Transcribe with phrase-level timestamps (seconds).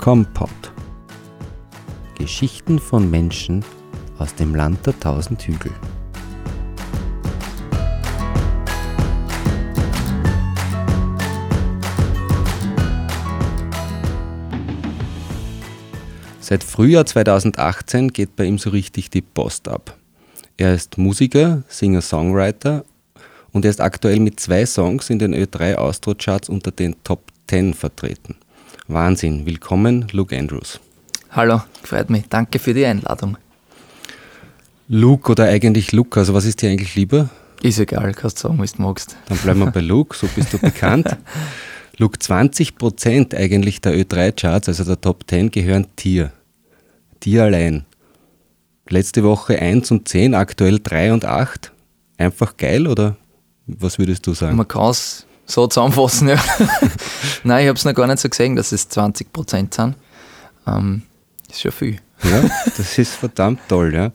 [0.00, 0.72] Kompott.
[2.16, 3.62] Geschichten von Menschen
[4.18, 5.72] aus dem Land der tausend Hügel.
[16.40, 19.98] Seit Frühjahr 2018 geht bei ihm so richtig die Post ab.
[20.56, 22.86] Er ist Musiker, Singer-Songwriter
[23.52, 27.74] und er ist aktuell mit zwei Songs in den Ö3 Austro-Charts unter den Top 10
[27.74, 28.36] vertreten.
[28.92, 29.46] Wahnsinn.
[29.46, 30.80] Willkommen, Luke Andrews.
[31.30, 32.24] Hallo, freut mich.
[32.28, 33.36] Danke für die Einladung.
[34.88, 37.30] Luke oder eigentlich Lukas, was ist dir eigentlich lieber?
[37.62, 39.16] Ist egal, kannst du sagen, was du magst.
[39.28, 41.16] Dann bleiben wir bei Luke, so bist du bekannt.
[41.98, 46.32] Luke, 20% eigentlich der Ö3-Charts, also der Top 10, gehören dir
[47.22, 47.84] dir allein.
[48.88, 51.72] Letzte Woche 1 und 10, aktuell 3 und 8.
[52.16, 53.16] Einfach geil oder
[53.66, 54.56] was würdest du sagen?
[54.56, 56.36] Man kann es so zusammenfassen, ja.
[57.44, 59.96] Nein, ich habe es noch gar nicht so gesehen, dass es 20 Prozent sind.
[60.66, 61.02] Ähm,
[61.50, 61.98] ist schon viel.
[62.22, 62.42] Ja,
[62.76, 64.12] das ist verdammt toll, ja.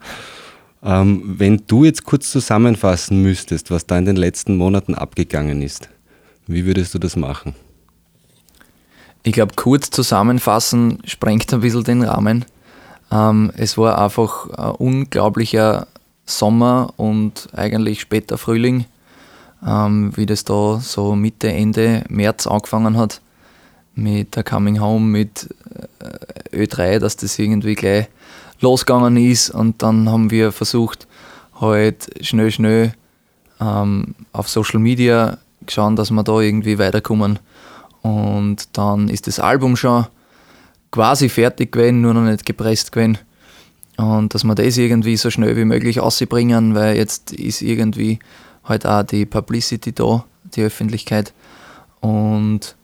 [0.84, 5.90] Ähm, wenn du jetzt kurz zusammenfassen müsstest, was da in den letzten Monaten abgegangen ist,
[6.48, 7.56] wie würdest du das machen?
[9.24, 12.46] Ich glaube, kurz zusammenfassen sprengt ein bisschen den Rahmen.
[13.12, 15.88] Ähm, es war einfach ein unglaublicher
[16.28, 18.86] Sommer und eigentlich später Frühling,
[19.66, 23.22] ähm, wie das da so Mitte, Ende März angefangen hat
[23.96, 25.50] mit der Coming Home, mit
[26.52, 28.08] äh, Ö3, dass das irgendwie gleich
[28.62, 31.08] losgegangen ist und dann haben wir versucht,
[31.60, 32.94] halt schnell, schnell
[33.60, 37.40] ähm, auf Social Media schauen, dass wir da irgendwie weiterkommen.
[38.02, 40.06] Und dann ist das Album schon
[40.92, 43.18] quasi fertig gewesen, nur noch nicht gepresst gewesen.
[43.98, 48.20] Und dass wir das irgendwie so schnell wie möglich ausbringen, weil jetzt ist irgendwie
[48.66, 51.34] halt auch die Publicity da, die Öffentlichkeit.
[52.02, 52.76] Und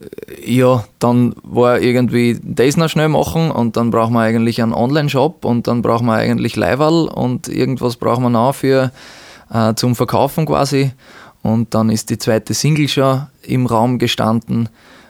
[0.00, 4.74] äh, ja, dann war irgendwie das noch schnell machen und dann brauchen wir eigentlich einen
[4.74, 8.92] Online-Shop und dann brauchen wir eigentlich Leiberl und irgendwas brauchen wir noch für
[9.52, 10.92] äh, zum Verkaufen quasi.
[11.42, 14.68] Und dann ist die zweite Single schon im Raum gestanden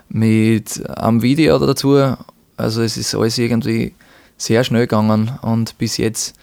[0.09, 2.15] mit einem Video dazu.
[2.57, 3.95] Also es ist alles irgendwie
[4.37, 6.35] sehr schnell gegangen und bis jetzt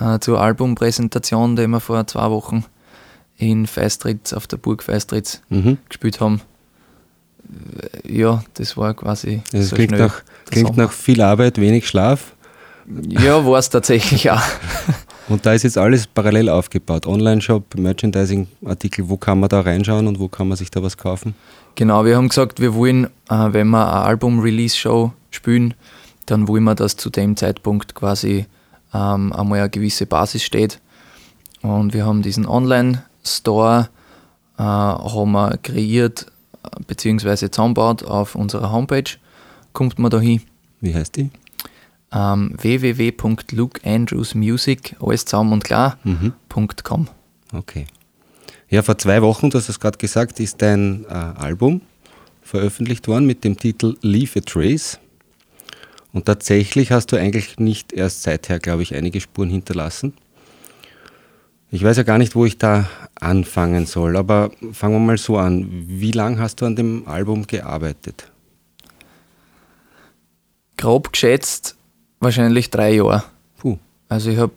[0.00, 2.64] äh, zur Albumpräsentation, die wir vor zwei Wochen
[3.38, 5.78] in Feistritz, auf der Burg Feistritz mhm.
[5.88, 6.40] gespielt haben.
[8.06, 9.42] Ja, das war quasi.
[9.52, 12.34] Das so klingt, nach, klingt nach viel Arbeit, wenig Schlaf.
[13.08, 14.42] Ja, war es tatsächlich auch.
[15.28, 17.06] Und da ist jetzt alles parallel aufgebaut.
[17.06, 21.34] Online-Shop, Merchandising-Artikel, wo kann man da reinschauen und wo kann man sich da was kaufen?
[21.74, 25.74] Genau, wir haben gesagt, wir wollen, äh, wenn wir eine Album-Release-Show spielen,
[26.24, 28.46] dann wollen wir, dass zu dem Zeitpunkt quasi
[28.94, 30.80] ähm, einmal eine gewisse Basis steht.
[31.60, 32.46] Und wir haben diesen
[33.28, 33.90] Online-Store
[34.58, 36.26] äh, haben wir kreiert
[36.86, 37.50] bzw.
[37.50, 39.18] zusammengebaut auf unserer Homepage.
[39.72, 40.42] Kommt man da hin.
[40.80, 41.30] Wie heißt die?
[42.10, 46.32] Ähm, www.lukeandrewsmusic, alles zusammen und klar, mhm.
[47.52, 47.84] Okay.
[48.70, 51.82] Ja, vor zwei Wochen, du hast es gerade gesagt, ist dein äh, Album
[52.42, 54.98] veröffentlicht worden mit dem Titel Leave a Trace.
[56.14, 60.14] Und tatsächlich hast du eigentlich nicht erst seither, glaube ich, einige Spuren hinterlassen.
[61.70, 62.88] Ich weiß ja gar nicht, wo ich da
[63.20, 65.68] anfangen soll, aber fangen wir mal so an.
[65.70, 68.30] Wie lange hast du an dem Album gearbeitet?
[70.78, 71.76] Grob geschätzt
[72.20, 73.24] wahrscheinlich drei Jahre.
[73.58, 73.78] Puh.
[74.08, 74.52] Also ich habe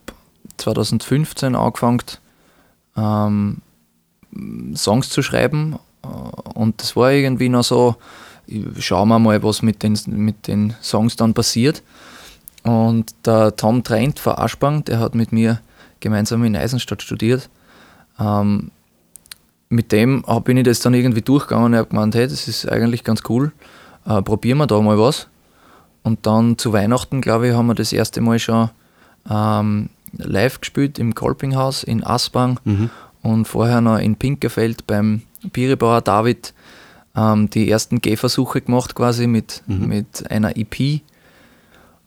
[0.57, 2.01] 2015 angefangen,
[2.95, 3.57] ähm,
[4.75, 5.77] Songs zu schreiben.
[6.03, 7.95] Äh, und das war irgendwie noch so,
[8.79, 11.83] schauen wir mal, was mit den, mit den Songs dann passiert.
[12.63, 15.59] Und der Tom Trent von Aschbang, der hat mit mir
[16.01, 17.49] gemeinsam in Eisenstadt studiert.
[18.19, 18.71] Ähm,
[19.69, 23.05] mit dem bin ich das dann irgendwie durchgegangen und habe gemeint, hey, das ist eigentlich
[23.05, 23.53] ganz cool,
[24.05, 25.27] äh, probieren wir da mal was.
[26.03, 28.69] Und dann zu Weihnachten, glaube ich, haben wir das erste Mal schon
[29.29, 32.59] ähm, live gespielt im Kolpinghaus in Aspang.
[32.65, 32.89] Mhm
[33.21, 35.21] und vorher noch in Pinkerfeld beim
[35.53, 36.53] Bierebauer David
[37.15, 39.87] ähm, die ersten Gehversuche gemacht, quasi mit, mhm.
[39.87, 41.01] mit einer EP.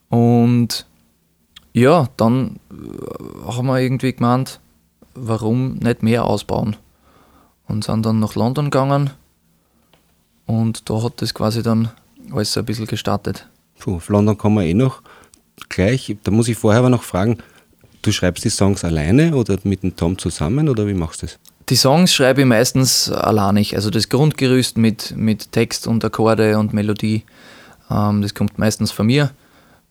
[0.09, 0.85] Und
[1.79, 4.59] ja, dann äh, haben wir irgendwie gemeint,
[5.13, 6.75] warum nicht mehr ausbauen?
[7.67, 9.09] Und sind dann nach London gegangen
[10.45, 11.89] und da hat das quasi dann
[12.31, 13.47] alles ein bisschen gestartet.
[13.79, 15.01] Puh, auf London kommen wir eh noch
[15.69, 16.15] gleich.
[16.23, 17.39] Da muss ich vorher aber noch fragen,
[18.05, 21.39] Du schreibst die Songs alleine oder mit dem Tom zusammen oder wie machst du das?
[21.69, 23.75] Die Songs schreibe ich meistens alleinig.
[23.75, 27.23] Also das Grundgerüst mit, mit Text und Akkorde und Melodie,
[27.89, 29.31] ähm, das kommt meistens von mir.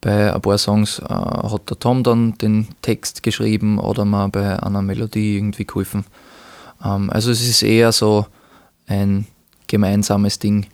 [0.05, 4.63] Bei ein paar Songs äh, hat der Tom dann den Text geschrieben oder mal bei
[4.63, 6.05] einer Melodie irgendwie geholfen.
[6.85, 8.27] Ähm, also es ist eher so
[8.87, 9.27] ein
[9.67, 10.67] gemeinsames Ding.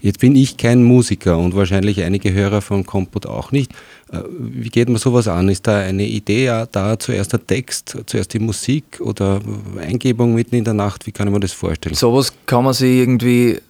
[0.00, 3.72] Jetzt bin ich kein Musiker und wahrscheinlich einige Hörer von Kompot auch nicht.
[4.12, 5.48] Äh, wie geht man sowas an?
[5.48, 9.40] Ist da eine Idee da, zuerst der Text, zuerst die Musik oder
[9.80, 11.06] Eingebung mitten in der Nacht?
[11.06, 11.94] Wie kann man das vorstellen?
[11.94, 13.60] Sowas kann man sich irgendwie, äh,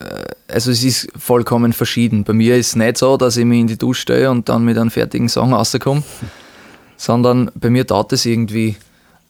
[0.48, 2.24] also es ist vollkommen verschieden.
[2.24, 4.64] Bei mir ist es nicht so, dass ich mich in die Dusche stehe und dann
[4.64, 6.02] mit einem fertigen Song rauskomme,
[6.96, 8.76] sondern bei mir dauert es irgendwie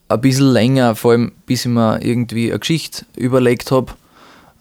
[0.09, 3.93] ein bisschen länger, vor allem bis ich mir irgendwie eine Geschichte überlegt habe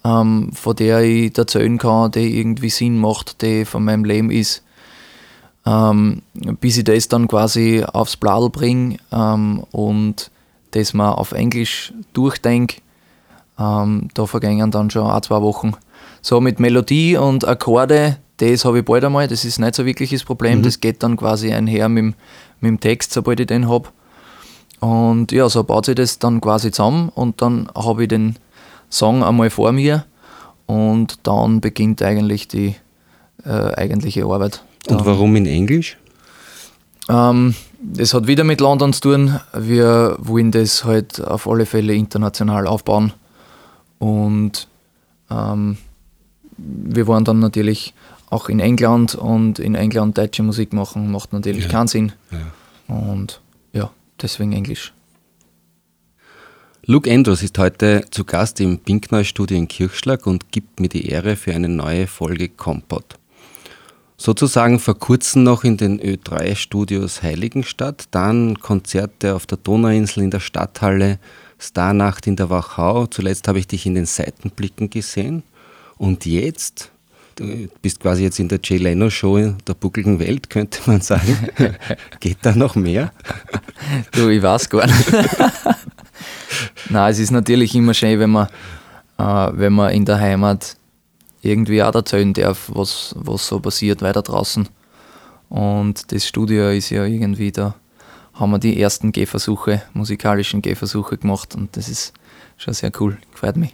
[0.08, 4.64] ähm, von der ich erzählen kann, die irgendwie Sinn macht, die von meinem Leben ist.
[5.68, 6.22] Ähm,
[6.62, 10.32] bis ich das dann quasi aufs Bladel bringe ähm, und
[10.72, 12.78] das mal auf Englisch durchdenke,
[13.60, 15.74] ähm, da vergängen dann schon ein, zwei Wochen.
[16.22, 20.12] So mit Melodie und Akkorde, das habe ich bald einmal, das ist nicht so wirklich
[20.12, 20.64] das Problem, mhm.
[20.64, 22.16] das geht dann quasi einher mit,
[22.62, 23.90] mit dem Text, sobald ich den habe.
[24.80, 28.38] Und ja, so baut sich das dann quasi zusammen und dann habe ich den
[28.90, 30.06] Song einmal vor mir
[30.66, 32.76] und dann beginnt eigentlich die
[33.44, 34.64] äh, eigentliche Arbeit.
[34.88, 35.98] Und warum in Englisch?
[37.10, 39.40] Ähm, das hat wieder mit London zu tun.
[39.54, 43.14] Wir wollen das halt auf alle Fälle international aufbauen.
[44.00, 44.68] Und
[45.30, 45.78] ähm,
[46.58, 47.94] wir wollen dann natürlich
[48.30, 51.70] auch in England und in England deutsche Musik machen, macht natürlich ja.
[51.70, 52.12] keinen Sinn.
[52.32, 52.96] Ja.
[52.96, 53.42] Und
[53.74, 53.92] ja,
[54.22, 54.94] deswegen Englisch.
[56.86, 61.36] Luke Andrews ist heute zu Gast im Pinkneu-Studio in Kirchschlag und gibt mir die Ehre
[61.36, 63.16] für eine neue Folge Kompott.
[64.20, 70.40] Sozusagen vor kurzem noch in den Ö3-Studios Heiligenstadt, dann Konzerte auf der Donauinsel in der
[70.40, 71.20] Stadthalle,
[71.60, 75.44] Starnacht in der Wachau, zuletzt habe ich dich in den Seitenblicken gesehen
[75.98, 76.92] und jetzt,
[77.36, 81.50] du bist quasi jetzt in der Jay Leno Show der buckligen Welt, könnte man sagen.
[82.20, 83.12] Geht da noch mehr?
[84.12, 85.14] Du, ich weiß gar nicht.
[86.90, 88.48] Nein, es ist natürlich immer schön, wenn man,
[89.18, 90.77] äh, wenn man in der Heimat
[91.48, 94.68] irgendwie auch erzählen darf, was, was so passiert weiter draußen.
[95.50, 97.76] Und das Studio ist ja irgendwie da,
[98.34, 102.14] haben wir die ersten Gehversuche, musikalischen Gehversuche gemacht und das ist
[102.58, 103.74] schon sehr cool, gefreut mich.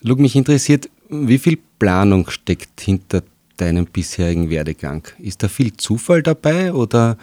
[0.00, 3.22] Luke, mich interessiert, wie viel Planung steckt hinter
[3.56, 5.02] deinem bisherigen Werdegang?
[5.18, 7.16] Ist da viel Zufall dabei oder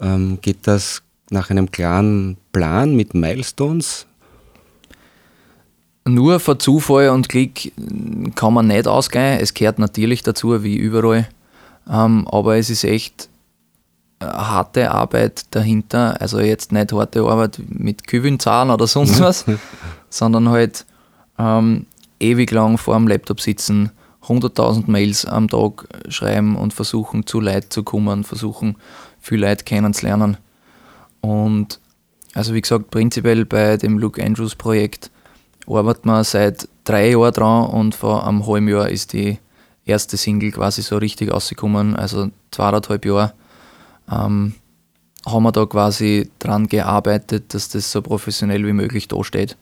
[0.00, 4.06] ähm, geht das nach einem klaren Plan mit Milestones?
[6.06, 7.72] Nur von Zufall und Glück
[8.36, 9.40] kann man nicht ausgehen.
[9.40, 11.26] Es gehört natürlich dazu, wie überall.
[11.90, 13.28] Ähm, aber es ist echt
[14.22, 16.20] harte Arbeit dahinter.
[16.20, 19.44] Also jetzt nicht harte Arbeit mit Kübelzahlen oder sonst was,
[20.08, 20.86] sondern halt
[21.38, 21.86] ähm,
[22.20, 23.90] ewig lang vor dem Laptop sitzen,
[24.26, 28.76] 100.000 Mails am Tag schreiben und versuchen zu Leid zu kommen, versuchen
[29.20, 30.36] viel Leid kennenzulernen.
[31.20, 31.80] Und
[32.34, 35.10] also wie gesagt, prinzipiell bei dem Luke Andrews Projekt
[35.66, 39.38] arbeitet man seit drei Jahren dran und vor einem halben Jahr ist die
[39.84, 43.32] erste Single quasi so richtig rausgekommen, also zweieinhalb Jahre
[44.10, 44.54] ähm,
[45.26, 49.56] haben wir da quasi dran gearbeitet, dass das so professionell wie möglich dasteht.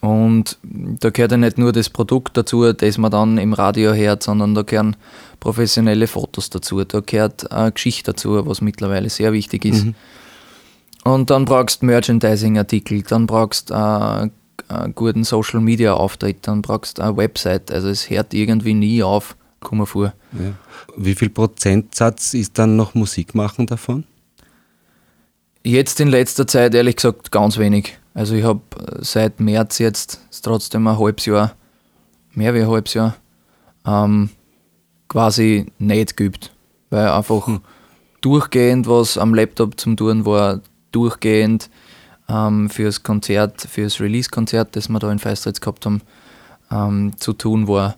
[0.00, 4.22] Und da gehört ja nicht nur das Produkt dazu, das man dann im Radio hört,
[4.22, 4.96] sondern da gehören
[5.40, 9.84] professionelle Fotos dazu, da gehört eine Geschichte dazu, was mittlerweile sehr wichtig ist.
[9.84, 9.94] Mhm.
[11.04, 14.30] Und dann brauchst du Merchandising-Artikel, dann brauchst du äh,
[14.68, 17.70] einen guten Social-Media-Auftritt, dann brauchst du eine Website.
[17.72, 20.12] Also es hört irgendwie nie auf, komm mal vor.
[20.32, 20.52] Ja.
[20.96, 24.04] Wie viel Prozentsatz ist dann noch Musik machen davon?
[25.62, 27.98] Jetzt in letzter Zeit ehrlich gesagt ganz wenig.
[28.14, 31.54] Also ich habe äh, seit März jetzt, ist trotzdem ein halbes Jahr,
[32.32, 33.16] mehr wie ein halbes Jahr,
[33.86, 34.30] ähm,
[35.08, 36.52] quasi nicht geübt.
[36.88, 37.60] Weil einfach hm.
[38.20, 40.60] durchgehend was am Laptop zum Tun war,
[40.92, 41.70] durchgehend
[42.30, 46.02] ähm, fürs Konzert, fürs Release-Konzert, das wir da in Feistritz gehabt haben,
[46.70, 47.96] ähm, zu tun war.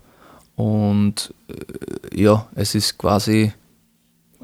[0.57, 3.53] Und äh, ja, es ist quasi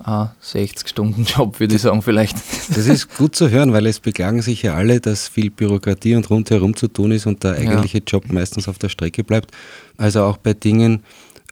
[0.05, 2.37] ein 60-Stunden-Job, würde ich sagen, vielleicht.
[2.69, 6.31] Das ist gut zu hören, weil es beklagen sich ja alle, dass viel Bürokratie und
[6.31, 8.05] rundherum zu tun ist und der eigentliche ja.
[8.07, 9.51] Job meistens auf der Strecke bleibt.
[9.97, 11.03] Also auch bei Dingen,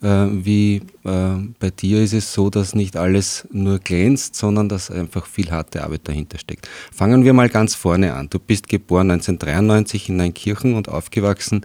[0.03, 5.27] wie äh, bei dir ist es so, dass nicht alles nur glänzt, sondern dass einfach
[5.27, 6.69] viel harte Arbeit dahinter steckt.
[6.93, 8.29] Fangen wir mal ganz vorne an.
[8.29, 11.63] Du bist geboren 1993 in Neunkirchen und aufgewachsen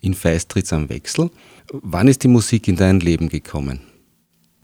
[0.00, 1.30] in Feistritz am Wechsel.
[1.72, 3.80] Wann ist die Musik in dein Leben gekommen?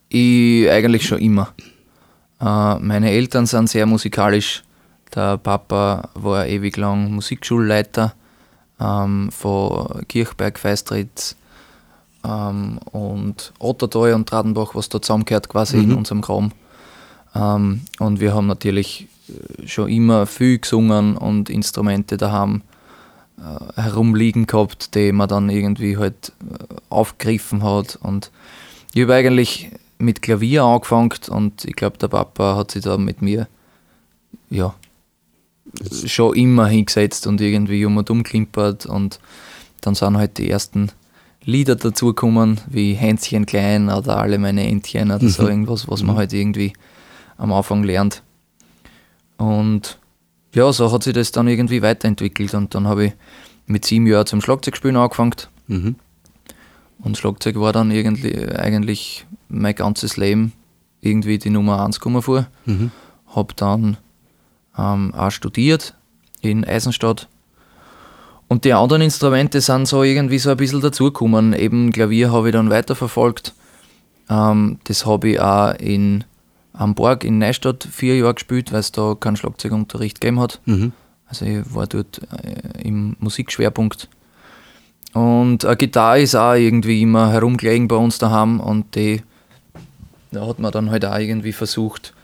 [0.09, 1.55] Ich eigentlich schon immer.
[2.41, 4.63] Äh, meine Eltern sind sehr musikalisch.
[5.15, 8.15] Der Papa war ewig lang Musikschulleiter
[8.79, 11.35] ähm, von Kirchberg, Feistritz
[12.29, 15.85] ähm, und Ottertal und Tradenbach, was da zusammengehört quasi mhm.
[15.85, 16.53] in unserem Raum.
[17.35, 22.63] Ähm, und wir haben natürlich äh, schon immer viel gesungen und Instrumente daheim
[23.39, 27.99] äh, herumliegen gehabt, die man dann irgendwie halt äh, aufgegriffen hat.
[28.03, 28.31] Und
[28.93, 33.21] ich habe eigentlich mit Klavier angefangen und ich glaube, der Papa hat sich da mit
[33.21, 33.49] mir
[34.51, 34.75] ja,
[36.07, 39.19] schon immer hingesetzt und irgendwie um und umklimpert und
[39.81, 40.91] dann sind halt die ersten
[41.45, 45.49] Lieder dazugekommen, wie Hänschen klein oder alle meine Entchen oder so mhm.
[45.49, 46.19] irgendwas, was man mhm.
[46.19, 46.73] halt irgendwie
[47.37, 48.23] am Anfang lernt.
[49.37, 49.99] Und
[50.55, 53.13] ja, so hat sich das dann irgendwie weiterentwickelt und dann habe ich
[53.67, 55.35] mit sieben Jahren zum Schlagzeugspielen angefangen.
[55.69, 55.97] Mhm.
[57.01, 60.53] Und Schlagzeug war dann irgendwie, eigentlich mein ganzes Leben
[61.01, 62.47] irgendwie die Nummer eins gekommen vor.
[62.65, 62.91] Mhm.
[63.29, 63.97] Habe dann
[64.77, 65.95] ähm, auch studiert
[66.41, 67.29] in Eisenstadt.
[68.49, 71.53] Und die anderen Instrumente sind so irgendwie so ein bisschen dazugekommen.
[71.53, 73.55] Eben Klavier habe ich dann weiterverfolgt.
[74.31, 76.25] Ähm, das habe ich auch in
[76.75, 80.61] Hamburg in Neustadt vier Jahre gespielt, weil es da keinen Schlagzeugunterricht gegeben hat.
[80.65, 80.93] Mhm.
[81.27, 84.09] Also ich war dort äh, im Musikschwerpunkt.
[85.13, 89.23] Und eine Gitarre ist auch irgendwie immer herumgelegen bei uns daheim und die
[90.31, 92.15] da hat man dann halt auch irgendwie versucht,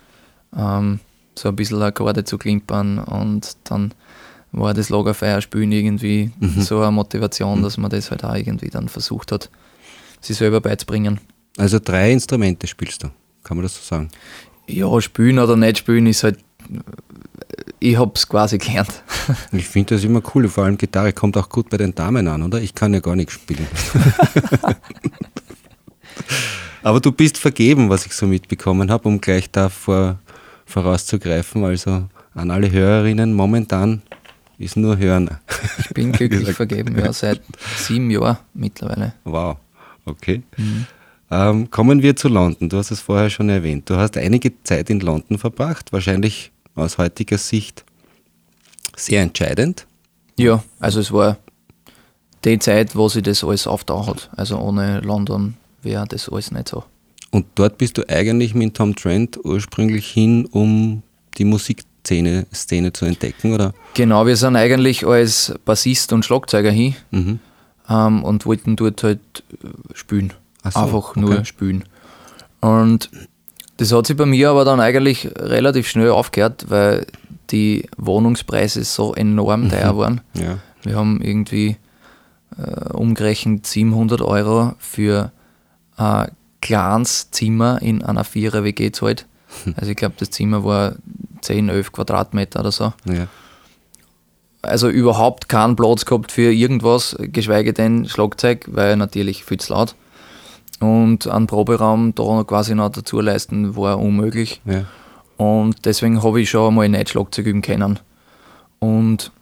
[0.56, 1.00] ähm,
[1.36, 3.92] so ein bisschen Akkorde zu klimpern und dann
[4.56, 6.62] war das Lagerfeuerspielen irgendwie mhm.
[6.62, 7.62] so eine Motivation, mhm.
[7.62, 9.50] dass man das halt auch irgendwie dann versucht hat,
[10.20, 11.20] sich selber beizubringen.
[11.56, 13.08] Also drei Instrumente spielst du,
[13.42, 14.08] kann man das so sagen?
[14.66, 16.38] Ja, spielen oder nicht spielen ist halt
[17.78, 19.02] ich habe es quasi gelernt.
[19.52, 22.42] Ich finde das immer cool, vor allem Gitarre kommt auch gut bei den Damen an,
[22.42, 22.60] oder?
[22.60, 23.66] Ich kann ja gar nicht spielen.
[26.82, 30.18] Aber du bist vergeben, was ich so mitbekommen habe, um gleich da vor,
[30.66, 31.64] vorauszugreifen.
[31.64, 34.02] Also an alle Hörerinnen, momentan
[34.64, 35.30] ist nur Hören.
[35.78, 37.40] Ich bin glücklich vergeben, ja, seit
[37.76, 39.14] sieben Jahren mittlerweile.
[39.24, 39.58] Wow,
[40.06, 40.42] okay.
[40.56, 40.86] Mhm.
[41.30, 42.68] Ähm, kommen wir zu London.
[42.68, 43.88] Du hast es vorher schon erwähnt.
[43.88, 47.84] Du hast einige Zeit in London verbracht, wahrscheinlich aus heutiger Sicht
[48.96, 49.86] sehr entscheidend.
[50.38, 51.38] Ja, also es war
[52.44, 54.30] die Zeit, wo sich das alles aufgetan hat.
[54.36, 56.84] Also ohne London wäre das alles nicht so.
[57.30, 61.02] Und dort bist du eigentlich mit Tom Trent ursprünglich hin, um
[61.36, 63.72] die Musikszene Szene zu entdecken, oder?
[63.94, 67.40] Genau, wir sind eigentlich als Bassist und Schlagzeuger hin mhm.
[67.88, 69.20] ähm, und wollten dort halt
[69.94, 70.32] spielen.
[70.62, 71.44] So, Einfach nur okay.
[71.44, 71.84] spielen.
[72.60, 73.10] Und
[73.76, 77.06] das hat sich bei mir aber dann eigentlich relativ schnell aufgehört, weil
[77.50, 79.70] die Wohnungspreise so enorm mhm.
[79.70, 80.20] teuer waren.
[80.34, 80.58] Ja.
[80.82, 81.76] Wir haben irgendwie
[82.58, 85.32] äh, umgerechnet 700 Euro für
[85.96, 86.30] ein
[86.60, 89.26] kleines Zimmer in einer Vierer-WG gezahlt.
[89.76, 90.96] Also ich glaube, das Zimmer war
[91.44, 92.92] 10, 11 Quadratmeter oder so.
[93.04, 93.26] Ja.
[94.62, 99.94] Also überhaupt keinen Platz gehabt für irgendwas, geschweige denn Schlagzeug, weil natürlich viel zu laut.
[100.80, 104.60] Und einen Proberaum da quasi noch dazu leisten, war unmöglich.
[104.64, 104.84] Ja.
[105.36, 107.98] Und deswegen habe ich schon einmal nicht Schlagzeug üben können.
[108.78, 109.32] Und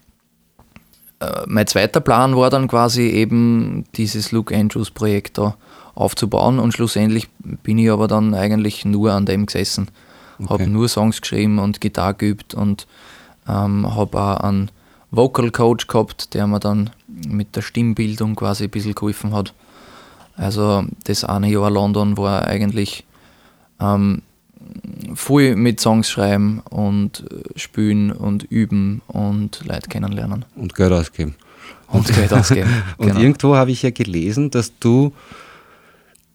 [1.20, 5.56] äh, mein zweiter Plan war dann quasi eben dieses Luke Andrews Projekt da
[5.94, 9.88] aufzubauen und schlussendlich bin ich aber dann eigentlich nur an dem gesessen.
[10.44, 10.52] Okay.
[10.52, 12.86] Habe nur Songs geschrieben und Gitarre geübt und
[13.48, 14.70] ähm, habe auch einen
[15.10, 19.54] Vocal Coach gehabt, der mir dann mit der Stimmbildung quasi ein bisschen geholfen hat.
[20.36, 23.04] Also das eine Jahr London war eigentlich
[23.80, 24.22] ähm,
[25.14, 30.44] viel mit Songs schreiben und äh, spielen und üben und Leute kennenlernen.
[30.56, 31.34] Und Geld ausgeben.
[31.88, 32.70] Und Geld ausgeben.
[32.96, 33.20] und genau.
[33.20, 35.12] irgendwo habe ich ja gelesen, dass du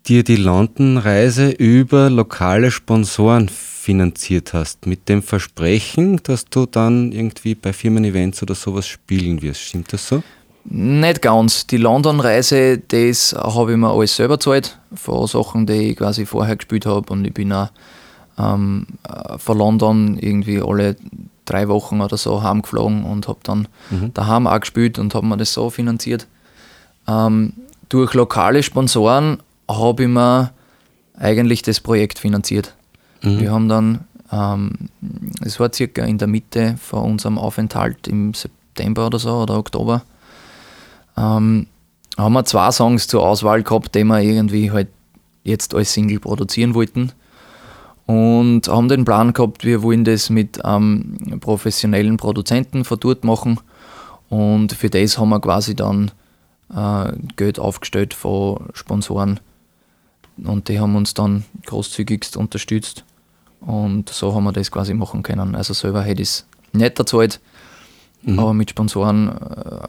[0.08, 7.56] dir die London-Reise über lokale Sponsoren finanziert hast, mit dem Versprechen, dass du dann irgendwie
[7.56, 9.62] bei Firmen-Events oder sowas spielen wirst.
[9.62, 10.24] Stimmt das so?
[10.66, 11.68] Nicht ganz.
[11.68, 16.58] Die London-Reise, das habe ich mir alles selber gezahlt, von Sachen, die ich quasi vorher
[16.58, 17.12] gespielt habe.
[17.12, 17.70] Und ich bin auch
[18.38, 20.96] ähm, äh, von London irgendwie alle
[21.46, 24.14] drei Wochen oder so heimgeflogen und habe dann mhm.
[24.14, 26.28] daheim auch gespielt und habe mir das so finanziert.
[27.08, 27.54] Ähm,
[27.90, 29.38] durch lokale Sponsoren
[29.69, 30.51] habe ich mir
[31.17, 32.74] eigentlich das Projekt finanziert.
[33.21, 33.39] Mhm.
[33.39, 34.71] Wir haben dann, ähm,
[35.41, 40.03] es war circa in der Mitte von unserem Aufenthalt im September oder so oder Oktober,
[41.17, 41.67] ähm,
[42.17, 44.88] haben wir zwei Songs zur Auswahl gehabt, die wir irgendwie halt
[45.43, 47.12] jetzt als Single produzieren wollten.
[48.05, 53.59] Und haben den Plan gehabt, wir wollen das mit einem professionellen Produzenten von dort machen.
[54.29, 56.12] Und für das haben wir quasi dann
[56.74, 59.41] äh, Geld aufgestellt von Sponsoren.
[60.44, 63.03] Und die haben uns dann großzügigst unterstützt.
[63.60, 65.56] Und so haben wir das quasi machen können.
[65.56, 67.39] Also selber hätte ich es nicht erzahlt.
[68.22, 68.39] Mhm.
[68.39, 69.32] Aber mit Sponsoren äh,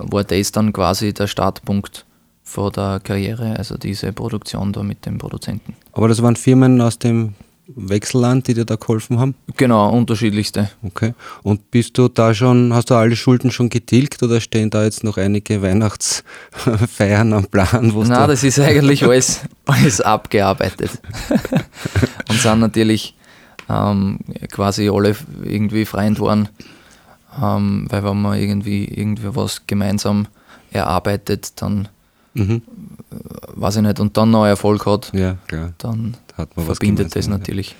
[0.01, 2.05] war das dann quasi der Startpunkt
[2.43, 5.77] vor der Karriere, also diese Produktion da mit dem Produzenten.
[5.93, 7.35] Aber das waren Firmen aus dem
[7.75, 9.35] Wechselland, die dir da geholfen haben?
[9.57, 10.71] Genau, unterschiedlichste.
[10.83, 11.15] Okay.
[11.43, 15.05] Und bist du da schon, hast du alle Schulden schon getilgt oder stehen da jetzt
[15.05, 17.93] noch einige Weihnachtsfeiern am Plan?
[17.95, 20.91] Nein, das ist eigentlich alles, alles abgearbeitet.
[22.29, 23.15] Und sind natürlich
[23.69, 24.19] ähm,
[24.51, 26.49] quasi alle irgendwie Freund waren,
[27.41, 30.27] ähm, weil wenn man irgendwie, irgendwie was gemeinsam
[30.71, 31.89] erarbeitet, dann
[32.35, 32.63] mhm.
[33.11, 33.15] Äh,
[33.61, 35.73] weiß ich nicht, und dann noch Erfolg hat, ja, klar.
[35.79, 36.15] dann
[36.47, 37.75] verbindet das natürlich.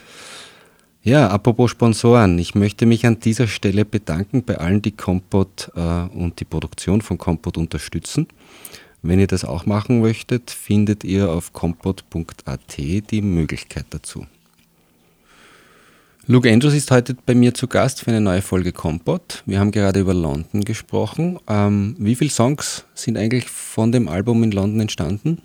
[1.03, 5.81] Ja, apropos Sponsoren, ich möchte mich an dieser Stelle bedanken bei allen, die Compot äh,
[5.81, 8.27] und die Produktion von Compot unterstützen.
[9.01, 14.27] Wenn ihr das auch machen möchtet, findet ihr auf compot.at die Möglichkeit dazu.
[16.27, 19.43] Luke Andrews ist heute bei mir zu Gast für eine neue Folge Compot.
[19.47, 21.39] Wir haben gerade über London gesprochen.
[21.49, 25.41] Ähm, wie viele Songs sind eigentlich von dem Album in London entstanden?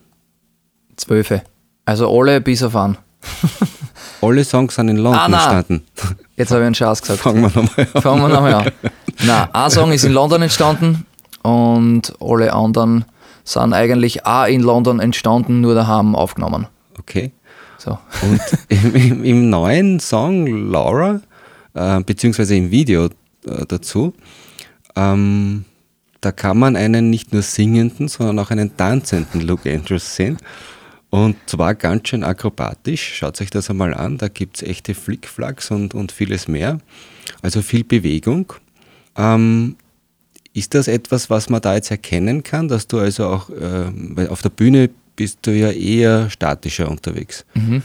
[0.98, 1.44] Zwölfe.
[1.86, 2.98] Also alle bis auf einen.
[4.22, 5.84] alle Songs sind in London ah, entstanden.
[6.36, 7.20] Jetzt habe ich einen Schatz gesagt.
[7.20, 8.02] Fangen wir nochmal an.
[8.02, 8.72] Fangen wir nochmal an.
[9.26, 11.06] Nein, ein Song ist in London entstanden
[11.44, 13.06] und alle anderen
[13.44, 16.68] sind eigentlich auch in London entstanden, nur daheim aufgenommen.
[16.98, 17.32] Okay.
[17.78, 17.98] So.
[18.22, 21.20] Und im, im, neuen Song Laura,
[21.74, 24.14] äh, beziehungsweise im Video äh, dazu,
[24.96, 25.66] ähm,
[26.22, 30.38] da kann man einen nicht nur singenden, sondern auch einen tanzenden Luke Andrews sehen.
[31.14, 33.18] Und zwar ganz schön akrobatisch.
[33.18, 34.18] Schaut euch das einmal an.
[34.18, 36.80] Da gibt es echte Flickflacks und, und vieles mehr.
[37.44, 38.52] Also viel Bewegung.
[39.16, 39.76] Ähm,
[40.56, 44.42] ist das etwas, was man da jetzt erkennen kann, dass du also auch äh, auf
[44.42, 47.46] der Bühne bist du ja eher statischer unterwegs.
[47.54, 47.84] Mhm.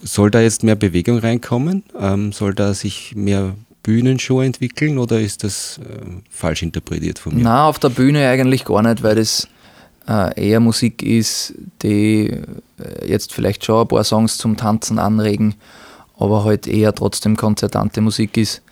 [0.00, 1.82] Soll da jetzt mehr Bewegung reinkommen?
[1.98, 7.42] Ähm, soll da sich mehr Bühnenshow entwickeln oder ist das äh, falsch interpretiert von mir?
[7.42, 9.48] Na, auf der Bühne eigentlich gar nicht, weil das
[10.10, 15.54] eher Musik ist, die äh, jetzt vielleicht schon ein paar Songs zum Tanzen anregen,
[16.18, 18.62] aber halt eher trotzdem konzertante Musik ist.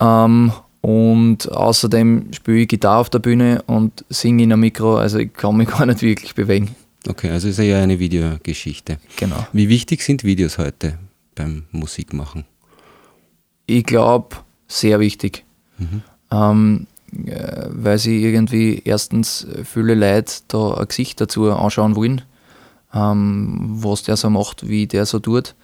[0.00, 5.18] Ähm, und außerdem spiele ich Gitarre auf der Bühne und singe in einem Mikro, also
[5.18, 6.74] ich kann mich gar nicht wirklich bewegen.
[7.06, 8.98] Okay, also ist ja eine Videogeschichte.
[9.16, 9.46] Genau.
[9.52, 10.98] Wie wichtig sind Videos heute
[11.34, 12.44] beim Musikmachen?
[13.66, 15.44] Ich glaube, sehr wichtig.
[15.78, 16.02] Mhm.
[16.30, 22.22] Ähm, äh, weil sie irgendwie erstens viele Leute da ein Gesicht dazu anschauen wollen,
[22.92, 25.54] ähm, was der so macht, wie der so tut.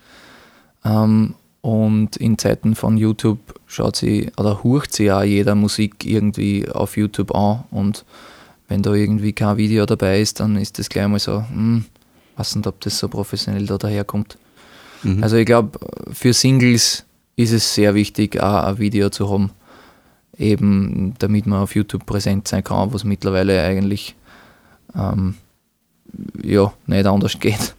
[0.85, 6.69] Ähm, und in Zeiten von YouTube schaut sie oder hurcht sie auch jeder Musik irgendwie
[6.69, 7.65] auf YouTube an.
[7.71, 8.05] Und
[8.69, 11.87] wenn da irgendwie kein Video dabei ist, dann ist das gleich mal so, hm,
[12.37, 14.37] weiß nicht, ob das so professionell da daherkommt.
[15.05, 15.23] Mhm.
[15.23, 15.79] Also ich glaube,
[16.13, 17.05] für Singles
[17.37, 19.51] ist es sehr wichtig, auch ein Video zu haben.
[20.37, 24.17] Eben damit man auf YouTube präsent sein kann, was mittlerweile eigentlich
[24.95, 25.35] ähm,
[26.43, 27.75] ja, nicht anders geht.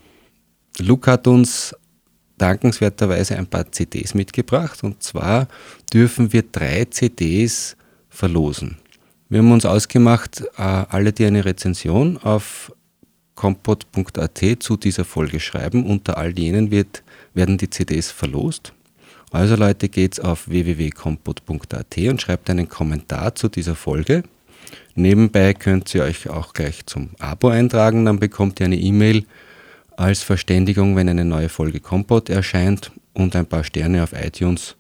[0.79, 1.75] Luke hat uns
[2.37, 4.83] dankenswerterweise ein paar CDs mitgebracht.
[4.83, 5.47] Und zwar
[5.93, 7.77] dürfen wir drei CDs
[8.09, 8.77] verlosen.
[9.29, 12.71] Wir haben uns ausgemacht, äh, alle, die eine Rezension auf
[13.35, 18.73] kompot.at zu dieser Folge schreiben, unter all jenen wird, werden die CDs verlost.
[19.35, 24.23] Also Leute, geht's auf www.kompot.at und schreibt einen Kommentar zu dieser Folge.
[24.95, 29.25] Nebenbei könnt ihr euch auch gleich zum Abo eintragen, dann bekommt ihr eine E-Mail
[29.97, 34.77] als Verständigung, wenn eine neue Folge Kompott erscheint und ein paar Sterne auf iTunes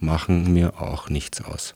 [0.00, 1.74] machen mir auch nichts aus.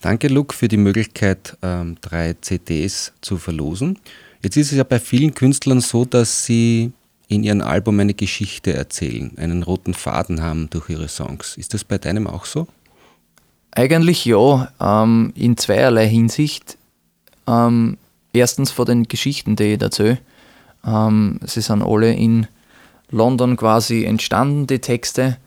[0.00, 3.98] Danke, Luke, für die Möglichkeit, ähm, drei CDs zu verlosen.
[4.42, 6.92] Jetzt ist es ja bei vielen Künstlern so, dass sie
[7.32, 11.56] in ihrem Album eine Geschichte erzählen, einen roten Faden haben durch ihre Songs.
[11.56, 12.66] Ist das bei deinem auch so?
[13.72, 16.76] Eigentlich ja, ähm, in zweierlei Hinsicht.
[17.46, 17.96] Ähm,
[18.32, 20.18] erstens von den Geschichten, die ich erzähle.
[20.84, 22.46] Ähm, sie sind alle in
[23.10, 25.38] London quasi entstanden, die Texte.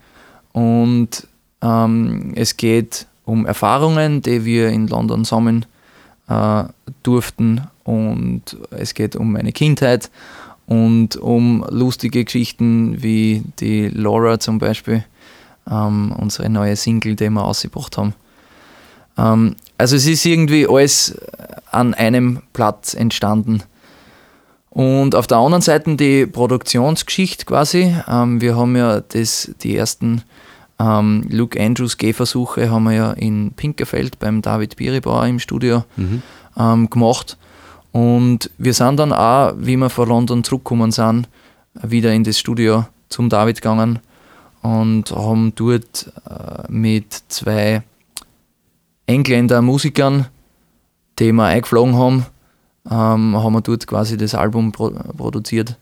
[0.53, 1.27] Und
[1.61, 5.65] ähm, es geht um Erfahrungen, die wir in London sammeln
[6.27, 6.63] äh,
[7.03, 7.61] durften.
[7.83, 10.09] Und es geht um meine Kindheit
[10.67, 15.03] und um lustige Geschichten wie die Laura zum Beispiel,
[15.69, 18.13] ähm, unsere neue Single, die wir ausgebracht haben.
[19.17, 21.15] Ähm, also es ist irgendwie alles
[21.71, 23.61] an einem Platz entstanden.
[24.69, 27.95] Und auf der anderen Seite die Produktionsgeschichte quasi.
[28.09, 30.23] Ähm, wir haben ja das, die ersten
[30.79, 36.21] ähm, Luke Andrews Gehversuche haben wir ja in Pinkerfeld beim David Biribauer im Studio mhm.
[36.57, 37.37] ähm, gemacht.
[37.95, 41.29] Und wir sind dann auch, wie wir von London zurückgekommen sind,
[41.81, 43.99] wieder in das Studio zum David gegangen
[44.61, 47.83] und haben dort äh, mit zwei
[49.05, 50.25] Engländer Musikern,
[51.19, 52.25] die wir eingeflogen haben,
[52.91, 55.77] ähm, haben wir dort quasi das Album pro produziert.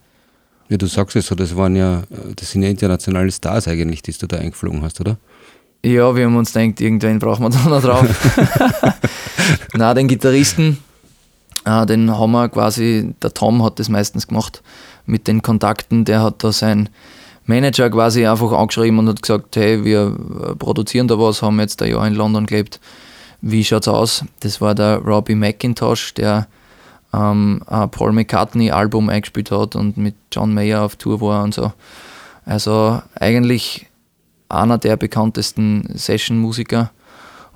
[0.69, 2.03] Ja, du sagst es so, das waren ja,
[2.35, 5.17] das sind ja internationale Stars eigentlich, die du da eingeflogen hast, oder?
[5.83, 8.07] Ja, wir haben uns gedacht, irgendwen brauchen wir da noch drauf.
[9.73, 10.77] Na, den Gitarristen,
[11.65, 14.61] äh, den haben wir quasi, der Tom hat das meistens gemacht
[15.05, 16.89] mit den Kontakten, der hat da sein
[17.45, 20.17] Manager quasi einfach angeschrieben und hat gesagt, hey, wir
[20.51, 22.79] äh, produzieren da was, haben jetzt ein Jahr in London gelebt,
[23.41, 24.23] wie schaut's aus?
[24.39, 26.47] Das war der Robbie McIntosh, der
[27.13, 31.53] ähm, ein Paul McCartney Album eingespielt hat und mit John Mayer auf Tour war und
[31.53, 31.73] so.
[32.45, 33.87] Also eigentlich
[34.49, 36.91] einer der bekanntesten Session-Musiker.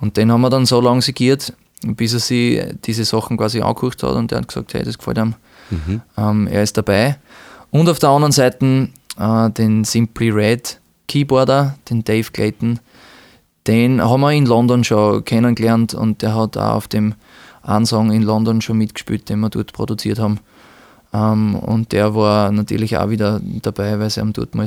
[0.00, 1.52] Und den haben wir dann so lange segiert,
[1.86, 5.18] bis er sich diese Sachen quasi angeguckt hat und der hat gesagt, hey, das gefällt
[5.18, 5.34] ihm.
[5.70, 6.02] Mhm.
[6.16, 7.18] Ähm, er ist dabei.
[7.70, 8.88] Und auf der anderen Seite
[9.18, 12.80] äh, den Simply Red Keyboarder, den Dave Clayton.
[13.66, 17.14] Den haben wir in London schon kennengelernt und der hat auch auf dem
[17.84, 20.40] Song in London schon mitgespielt, den wir dort produziert haben.
[21.12, 24.66] Ähm, und der war natürlich auch wieder dabei, weil es ihm dort mal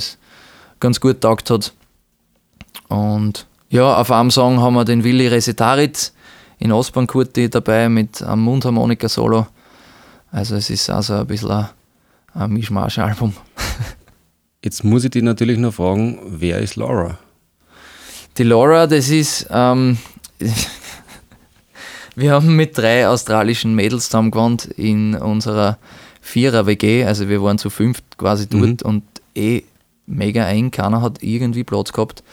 [0.80, 1.74] ganz gut taugt hat.
[2.89, 6.12] Und ja, auf einem Song haben wir den Willi Resetarit
[6.62, 9.47] in Osborn-Kurti dabei mit einem Mundharmonika-Solo.
[10.32, 11.69] Also es ist also ein bisschen ein,
[12.36, 13.34] ein Mischmasch-Album.
[14.63, 17.17] Jetzt muss ich dich natürlich noch fragen, wer ist Laura?
[18.38, 19.97] Die Laura, das ist, ähm,
[22.15, 25.80] wir haben mit drei australischen Mädels zusammen gewohnt in unserer
[26.21, 28.89] Vierer-WG, also wir waren zu fünft quasi dort mhm.
[28.89, 29.63] und eh
[30.06, 32.24] mega eng, keiner hat irgendwie Platz gehabt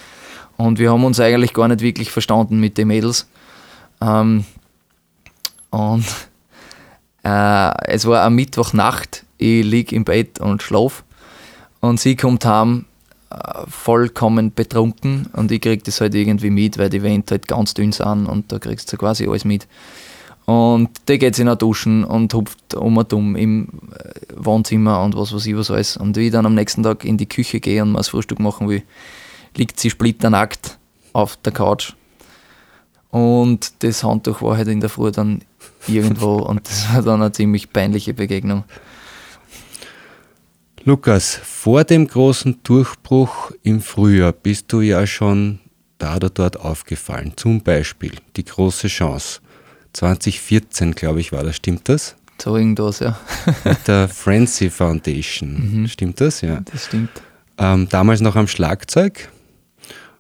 [0.59, 3.27] und wir haben uns eigentlich gar nicht wirklich verstanden mit den Mädels.
[4.01, 4.45] Ähm,
[5.71, 6.05] und
[7.25, 11.03] äh, es war am Mittwochnacht, ich liege im Bett und schlafe
[11.81, 12.87] und sie kommt heim
[13.31, 13.37] äh,
[13.69, 17.93] vollkommen betrunken und ich kriege das halt irgendwie mit, weil die Wände halt ganz dünn
[17.93, 19.67] sind und da kriegst du quasi alles mit.
[20.47, 25.15] Und der geht sich nach duschen und hupft um und um im äh, Wohnzimmer und
[25.15, 25.99] was weiß ich was alles.
[25.99, 28.41] Und wie ich dann am nächsten Tag in die Küche gehe und mal das Frühstück
[28.41, 28.83] machen will,
[29.57, 30.79] liegt sie splitternackt
[31.13, 31.93] auf der Couch.
[33.11, 35.43] Und das Handtuch war halt in der Früh dann
[35.87, 38.65] irgendwo und das war dann eine ziemlich peinliche Begegnung.
[40.85, 45.59] Lukas, vor dem großen Durchbruch im Frühjahr bist du ja schon
[45.99, 47.33] da oder dort aufgefallen.
[47.37, 49.41] Zum Beispiel die große Chance.
[49.93, 51.57] 2014, glaube ich, war das.
[51.57, 52.15] Stimmt das?
[52.41, 53.19] So irgendwas, ja.
[53.65, 55.83] Mit der Frenzy Foundation.
[55.83, 55.89] Mhm.
[55.89, 56.41] Stimmt das?
[56.41, 56.61] Ja.
[56.61, 57.11] Das stimmt.
[57.59, 59.29] Ähm, damals noch am Schlagzeug.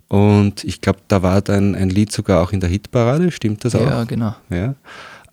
[0.08, 3.30] Und ich glaube, da war dann ein Lied sogar auch in der Hitparade.
[3.30, 3.80] Stimmt das auch?
[3.80, 4.34] Ja, genau.
[4.48, 4.74] Ja.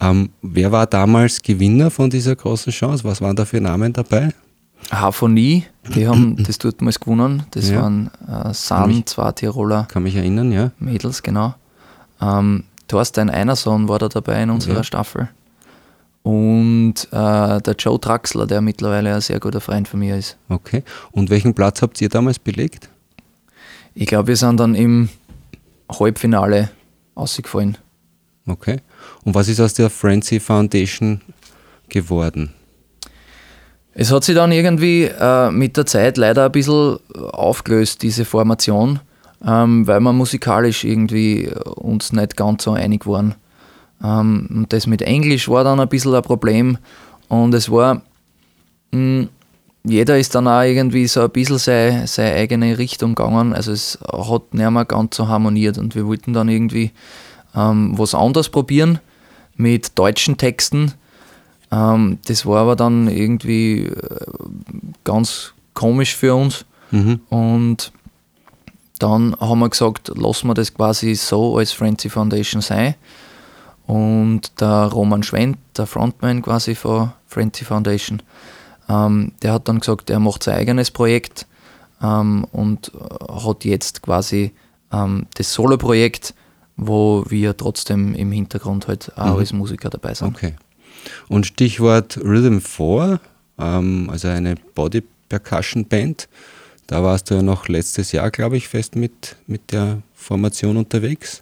[0.02, 3.04] Ähm, wer war damals Gewinner von dieser großen Chance?
[3.06, 4.34] Was waren da für Namen dabei?
[4.92, 7.44] Haphonie, die haben das dort mal gewonnen.
[7.52, 7.82] Das ja.
[7.82, 9.88] waren äh, San, zwei Tiroler.
[9.90, 10.72] Kann mich erinnern, ja.
[10.80, 11.56] Mädels, genau.
[12.22, 14.84] Ähm, Thorstein Einerson war da dabei in unserer ja.
[14.84, 15.30] Staffel.
[16.22, 20.38] Und äh, der Joe Traxler, der mittlerweile ein sehr guter Freund von mir ist.
[20.50, 20.84] Okay.
[21.12, 22.90] Und welchen Platz habt ihr damals belegt?
[23.96, 25.08] Ich glaube, wir sind dann im
[25.90, 26.70] Halbfinale
[27.16, 27.78] ausgefallen.
[28.46, 28.82] Okay.
[29.24, 31.22] Und was ist aus der Frenzy Foundation
[31.88, 32.54] geworden?
[33.94, 36.98] Es hat sich dann irgendwie äh, mit der Zeit leider ein bisschen
[37.32, 39.00] aufgelöst, diese Formation,
[39.46, 43.36] ähm, weil wir musikalisch irgendwie uns nicht ganz so einig waren.
[44.04, 46.78] Ähm, und das mit Englisch war dann ein bisschen ein Problem
[47.30, 48.02] und es war, mh,
[48.92, 49.30] hm,
[49.86, 54.00] jeder ist dann auch irgendwie so ein bisschen seine, seine eigene Richtung gegangen, also es
[54.12, 56.92] hat nicht mehr ganz so harmoniert und wir wollten dann irgendwie
[57.56, 59.00] ähm, was anderes probieren
[59.56, 60.94] mit deutschen Texten
[61.72, 63.94] ähm, das war aber dann irgendwie äh,
[65.04, 66.66] ganz komisch für uns.
[66.92, 67.20] Mhm.
[67.30, 67.92] Und
[69.00, 72.96] dann haben wir gesagt, lassen wir das quasi so als Frenzy Foundation sein.
[73.88, 78.22] Und der Roman Schwendt, der Frontman quasi von Frenzy Foundation,
[78.90, 81.48] ähm, der hat dann gesagt, er macht sein eigenes Projekt
[82.02, 82.92] ähm, und
[83.30, 84.52] hat jetzt quasi
[84.92, 86.34] ähm, das Solo-Projekt,
[86.78, 89.40] wo wir trotzdem im Hintergrund halt auch mhm.
[89.40, 90.36] als Musiker dabei sind.
[90.36, 90.54] Okay.
[91.28, 93.20] Und Stichwort Rhythm 4,
[93.60, 96.28] ähm, also eine Body Percussion Band.
[96.88, 101.42] Da warst du ja noch letztes Jahr, glaube ich, fest mit, mit der Formation unterwegs.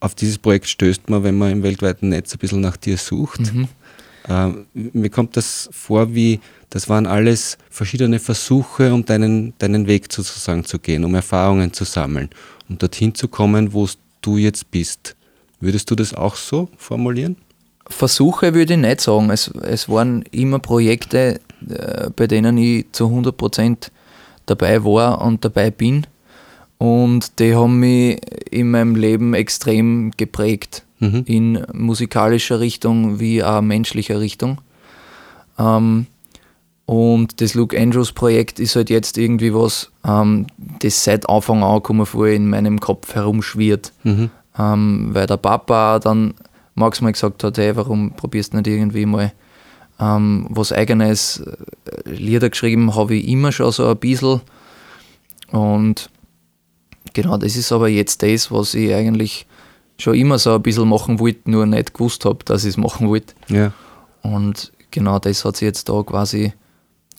[0.00, 3.52] Auf dieses Projekt stößt man, wenn man im weltweiten Netz ein bisschen nach dir sucht.
[3.52, 3.68] Mhm.
[4.28, 10.12] Ähm, mir kommt das vor, wie das waren alles verschiedene Versuche, um deinen, deinen Weg
[10.12, 12.28] sozusagen zu gehen, um Erfahrungen zu sammeln,
[12.68, 13.88] um dorthin zu kommen, wo
[14.20, 15.16] du jetzt bist.
[15.60, 17.36] Würdest du das auch so formulieren?
[17.88, 19.30] Versuche würde ich nicht sagen.
[19.30, 23.88] Es, es waren immer Projekte, äh, bei denen ich zu 100%
[24.44, 26.06] dabei war und dabei bin.
[26.78, 30.84] Und die haben mich in meinem Leben extrem geprägt.
[31.00, 31.22] Mhm.
[31.26, 34.60] In musikalischer Richtung wie auch menschlicher Richtung.
[35.58, 36.06] Ähm,
[36.86, 40.46] Und das Luke Andrews Projekt ist halt jetzt irgendwie was, ähm,
[40.78, 43.92] das seit Anfang an kommen vor in meinem Kopf herumschwirrt.
[44.04, 44.30] Mhm.
[44.58, 46.32] Ähm, weil der Papa dann
[46.74, 49.32] Max mal gesagt hat, hey, warum probierst du nicht irgendwie mal
[50.00, 51.40] ähm, was eigenes?
[51.40, 54.40] Äh, Lieder geschrieben habe ich immer schon so ein bisschen.
[55.52, 56.08] Und
[57.12, 59.46] genau, das ist aber jetzt das, was ich eigentlich
[59.98, 63.08] schon immer so ein bisschen machen wollte, nur nicht gewusst habe, dass ich es machen
[63.08, 63.34] wollte.
[63.48, 63.72] Ja.
[64.22, 66.52] Und genau das hat sich jetzt da quasi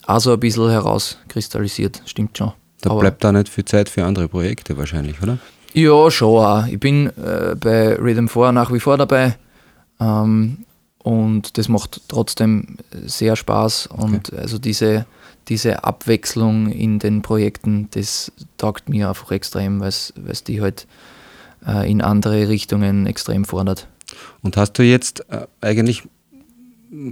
[0.06, 2.52] auch so ein bisschen herauskristallisiert, stimmt schon.
[2.80, 5.38] Da Aber- bleibt da nicht viel Zeit für andere Projekte wahrscheinlich, oder?
[5.74, 6.66] Ja, schon auch.
[6.66, 9.36] Ich bin äh, bei Rhythm 4 nach wie vor dabei.
[10.00, 10.64] Ähm,
[11.02, 13.86] und das macht trotzdem sehr Spaß.
[13.88, 15.06] Und also diese,
[15.48, 20.86] diese Abwechslung in den Projekten, das taugt mir einfach extrem, weil es die halt
[21.66, 23.88] äh, in andere Richtungen extrem fordert.
[24.42, 26.04] Und hast du jetzt äh, eigentlich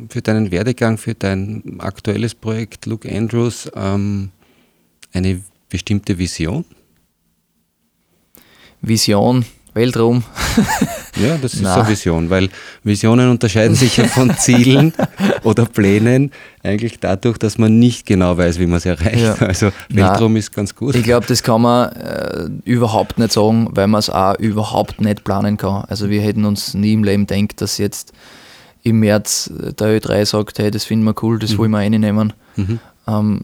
[0.08, 4.30] für deinen Werdegang, für dein aktuelles Projekt Luke Andrews ähm,
[5.12, 6.64] eine bestimmte Vision?
[8.80, 9.44] Vision,
[9.78, 10.24] Weltraum.
[11.16, 12.48] Ja, das ist so eine Vision, weil
[12.84, 14.92] Visionen unterscheiden sich ja von Zielen
[15.42, 19.22] oder Plänen eigentlich dadurch, dass man nicht genau weiß, wie man es erreicht.
[19.22, 19.34] Ja.
[19.46, 19.70] Also.
[19.88, 20.94] Weltraum ist ganz gut.
[20.94, 25.24] Ich glaube, das kann man äh, überhaupt nicht sagen, weil man es auch überhaupt nicht
[25.24, 25.84] planen kann.
[25.88, 28.12] Also wir hätten uns nie im Leben gedacht, dass jetzt
[28.82, 32.32] im März der Ö3 sagt, hey, das finden wir cool, das wollen wir reinnehmen.
[32.56, 32.80] Mhm.
[33.06, 33.40] Ähm,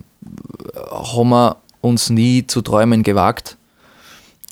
[0.90, 3.56] haben wir uns nie zu träumen gewagt.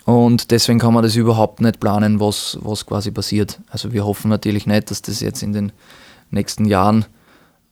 [0.05, 3.61] Und deswegen kann man das überhaupt nicht planen, was, was quasi passiert.
[3.71, 5.73] Also wir hoffen natürlich nicht, dass das jetzt in den
[6.31, 7.05] nächsten Jahren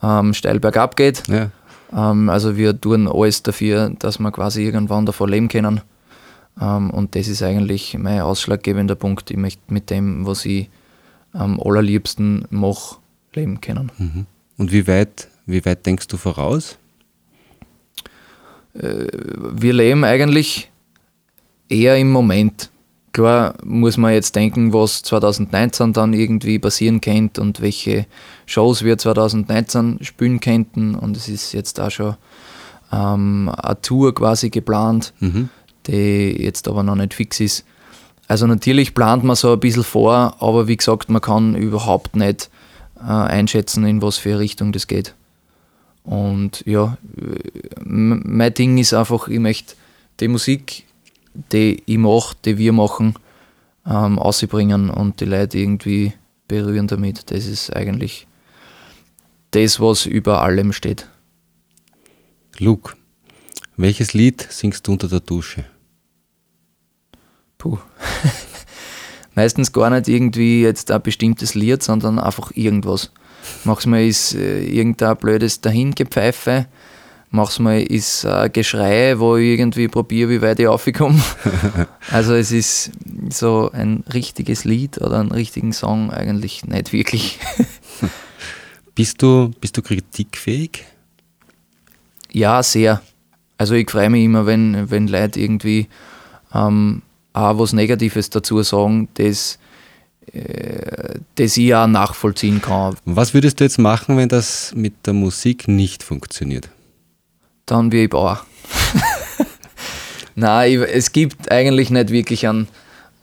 [0.02, 1.26] ähm, steil bergab geht.
[1.28, 1.50] Ja.
[1.92, 5.80] Ähm, also wir tun alles dafür, dass wir quasi irgendwann davon leben können.
[6.60, 9.30] Ähm, und das ist eigentlich mein ausschlaggebender Punkt.
[9.30, 10.68] Ich möchte mit dem, was ich
[11.32, 12.96] am allerliebsten mache,
[13.34, 13.90] leben können.
[13.98, 14.26] Mhm.
[14.56, 16.76] Und wie weit, wie weit denkst du voraus?
[18.72, 20.70] Wir leben eigentlich
[21.70, 22.70] eher im Moment.
[23.12, 28.06] Klar muss man jetzt denken, was 2019 dann irgendwie passieren könnte und welche
[28.46, 30.94] Shows wir 2019 spielen könnten.
[30.94, 32.16] Und es ist jetzt auch schon
[32.92, 35.12] ähm, eine Tour quasi geplant.
[35.20, 35.48] Mhm.
[35.86, 37.64] die jetzt aber noch nicht fix ist.
[38.28, 42.50] Also natürlich plant man so ein bisschen vor, aber wie gesagt, man kann überhaupt nicht
[43.00, 45.14] äh, einschätzen, in was für Richtung das geht.
[46.04, 46.96] Und ja,
[47.82, 49.74] mein Ding ist einfach, ich möchte
[50.20, 50.84] die Musik,
[51.34, 53.14] die ich mache, die wir machen,
[53.86, 56.12] ähm, ausbringen und die Leute irgendwie
[56.48, 57.30] berühren damit.
[57.30, 58.26] Das ist eigentlich
[59.52, 61.08] das, was über allem steht.
[62.58, 62.94] Luke,
[63.76, 65.64] welches Lied singst du unter der Dusche?
[67.58, 67.78] Puh.
[69.34, 73.12] Meistens gar nicht irgendwie jetzt ein bestimmtes Lied, sondern einfach irgendwas.
[73.64, 76.66] Manchmal ist äh, irgendein blödes Dahingepfeife,
[77.30, 81.20] manchmal ist ein Geschrei, wo ich irgendwie probiere, wie weit ich raufkomme.
[82.10, 82.92] also es ist
[83.30, 87.38] so ein richtiges Lied oder einen richtigen Song eigentlich nicht wirklich.
[88.94, 90.84] Bist du, bist du kritikfähig?
[92.32, 93.00] Ja, sehr.
[93.56, 95.88] Also ich freue mich immer, wenn, wenn Leute irgendwie
[96.52, 97.00] ähm,
[97.32, 99.58] auch was Negatives dazu sagen, das,
[100.32, 102.96] äh, das ich auch nachvollziehen kann.
[103.06, 106.68] Was würdest du jetzt machen, wenn das mit der Musik nicht funktioniert?
[107.70, 108.44] Dann wie ich Bauer.
[110.34, 112.66] Nein, ich, es gibt eigentlich nicht wirklich einen,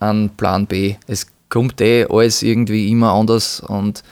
[0.00, 0.94] einen Plan B.
[1.06, 4.02] Es kommt eh alles irgendwie immer anders und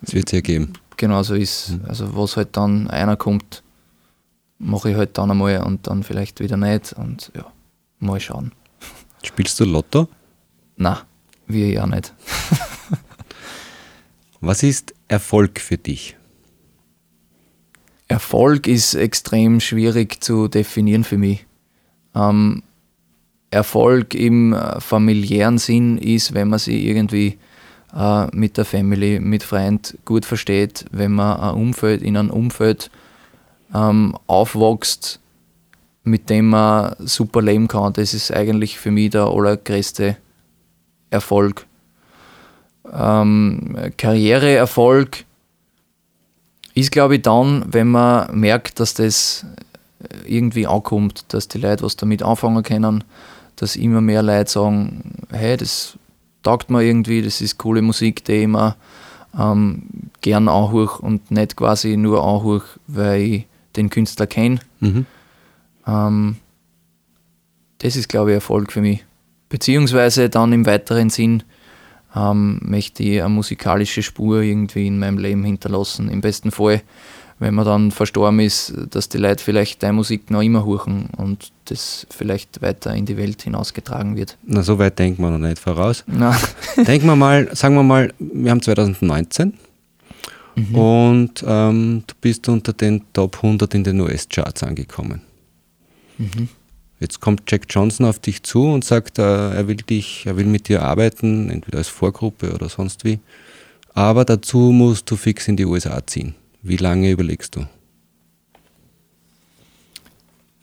[0.00, 0.72] Das wird es ja geben.
[0.96, 1.78] genau so ist.
[1.86, 3.62] Also was halt dann einer kommt,
[4.58, 7.44] mache ich halt dann einmal und dann vielleicht wieder nicht und ja,
[8.00, 8.50] mal schauen.
[9.22, 10.08] Spielst du Lotto?
[10.76, 11.02] Na,
[11.46, 12.12] wir ja nicht.
[14.40, 16.15] Was ist Erfolg für dich?
[18.08, 21.44] Erfolg ist extrem schwierig zu definieren für mich.
[22.14, 22.62] Ähm,
[23.50, 27.38] Erfolg im äh, familiären Sinn ist, wenn man sich irgendwie
[27.94, 32.90] äh, mit der Family, mit Freund gut versteht, wenn man ein Umfeld, in einem Umfeld
[33.74, 35.20] ähm, aufwächst,
[36.04, 37.92] mit dem man super leben kann.
[37.92, 40.16] Das ist eigentlich für mich der allergrößte
[41.10, 41.66] Erfolg.
[42.92, 45.25] Ähm, Karriereerfolg
[46.76, 49.46] ist, glaube ich, dann, wenn man merkt, dass das
[50.26, 53.02] irgendwie ankommt, dass die Leute was damit anfangen können,
[53.56, 55.98] dass immer mehr Leute sagen, hey, das
[56.42, 58.76] taugt mir irgendwie, das ist coole Musik, die ich mir
[59.38, 59.84] ähm,
[60.20, 64.60] gern anhöre und nicht quasi nur anhöre, weil ich den Künstler kenne.
[64.80, 65.06] Mhm.
[65.86, 66.36] Ähm,
[67.78, 69.02] das ist, glaube ich, Erfolg für mich.
[69.48, 71.42] Beziehungsweise dann im weiteren Sinn,
[72.16, 76.08] ähm, möchte ich eine musikalische Spur irgendwie in meinem Leben hinterlassen.
[76.08, 76.82] Im besten Fall,
[77.38, 81.52] wenn man dann verstorben ist, dass die Leute vielleicht deine Musik noch immer hören und
[81.66, 84.38] das vielleicht weiter in die Welt hinausgetragen wird.
[84.44, 86.04] Na, so weit denken wir noch nicht voraus.
[86.76, 89.52] Denken wir mal, sagen wir mal, wir haben 2019
[90.54, 90.74] mhm.
[90.74, 95.20] und ähm, du bist unter den Top 100 in den US-Charts angekommen.
[96.16, 96.48] Mhm.
[96.98, 100.46] Jetzt kommt Jack Johnson auf dich zu und sagt, äh, er will dich, er will
[100.46, 103.18] mit dir arbeiten, entweder als Vorgruppe oder sonst wie.
[103.92, 106.34] Aber dazu musst du fix in die USA ziehen.
[106.62, 107.66] Wie lange überlegst du?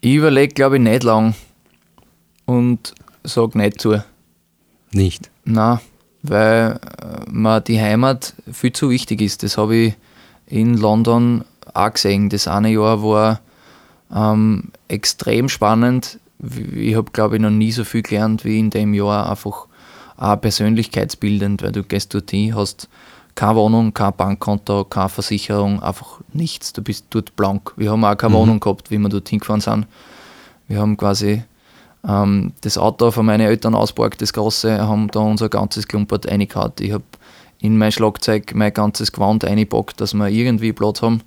[0.01, 1.35] Ich überlege, glaube ich, nicht lang
[2.45, 2.93] und
[3.23, 4.03] sage nicht zu.
[4.91, 5.29] Nicht?
[5.45, 5.79] Nein,
[6.23, 9.43] weil äh, mir die Heimat viel zu wichtig ist.
[9.43, 9.93] Das habe ich
[10.47, 12.29] in London auch gesehen.
[12.29, 13.39] Das eine Jahr war
[14.13, 16.19] ähm, extrem spannend.
[16.75, 19.29] Ich habe, glaube ich, noch nie so viel gelernt wie in dem Jahr.
[19.29, 19.67] Einfach
[20.17, 22.89] auch persönlichkeitsbildend, weil du gehst dort hin, hast
[23.35, 26.73] keine Wohnung, kein Bankkonto, keine Versicherung, einfach nichts.
[26.73, 27.73] Du bist dort blank.
[27.75, 28.39] Wir haben auch keine mhm.
[28.39, 29.87] Wohnung gehabt, wie wir dort hingefahren sind.
[30.67, 31.43] Wir haben quasi
[32.07, 36.73] ähm, das Auto von meinen Eltern ausgeparkt, das große, haben da unser ganzes Klumpert reingehauen.
[36.79, 37.03] Ich habe
[37.59, 41.21] in mein Schlagzeug mein ganzes Gewand reingepackt, dass wir irgendwie Platz haben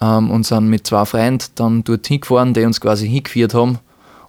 [0.00, 3.78] ähm, und sind mit zwei Freunden dann dort hingefahren, die uns quasi hingeführt haben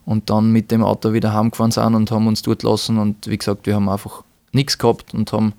[0.05, 3.37] und dann mit dem Auto wieder heimgefahren sind und haben uns dort lassen und wie
[3.37, 5.53] gesagt, wir haben einfach nichts gehabt und haben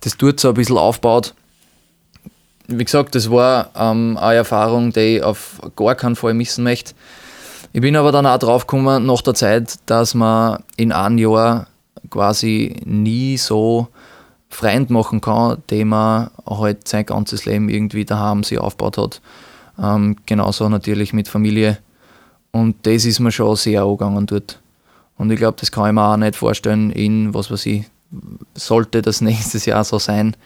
[0.00, 1.34] das dort so ein bisschen aufgebaut.
[2.68, 6.94] Wie gesagt, das war ähm, eine Erfahrung, die ich auf gar keinen Fall missen möchte.
[7.72, 11.66] Ich bin aber dann auch drauf gekommen nach der Zeit, dass man in einem Jahr
[12.10, 13.88] quasi nie so
[14.48, 19.20] Freund machen kann, den man halt sein ganzes Leben irgendwie daheim sich aufgebaut hat.
[19.78, 21.78] Ähm, genauso natürlich mit Familie.
[22.52, 24.60] Und das ist mir schon sehr angegangen dort.
[25.18, 27.84] Und ich glaube, das kann ich mir auch nicht vorstellen, in was weiß ich,
[28.54, 30.36] sollte das nächstes Jahr so sein,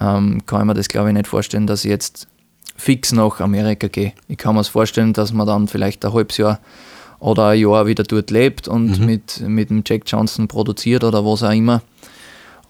[0.00, 2.28] ähm, kann ich mir das glaube ich nicht vorstellen, dass ich jetzt
[2.76, 4.12] fix nach Amerika gehe.
[4.28, 6.58] Ich kann mir es vorstellen, dass man dann vielleicht ein halbes Jahr
[7.20, 9.06] oder ein Jahr wieder dort lebt und mhm.
[9.06, 11.82] mit, mit dem Jack Johnson produziert oder was auch immer.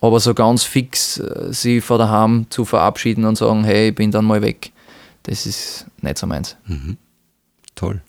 [0.00, 4.10] Aber so ganz fix äh, sie von daheim zu verabschieden und sagen, hey, ich bin
[4.10, 4.72] dann mal weg,
[5.22, 6.56] das ist nicht so meins.
[6.66, 6.98] Mhm.
[7.74, 8.02] Toll.